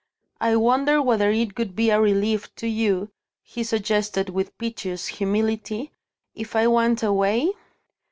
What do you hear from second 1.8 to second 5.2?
a relief to you," he suggested with piteous